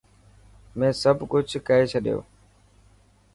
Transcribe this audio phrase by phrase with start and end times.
[0.77, 2.19] مين سب سچ ڪئي ڇڏيو.